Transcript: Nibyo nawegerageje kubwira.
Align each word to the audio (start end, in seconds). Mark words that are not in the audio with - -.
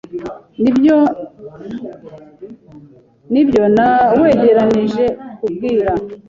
Nibyo 3.31 3.63
nawegerageje 3.75 5.05
kubwira. 5.39 5.91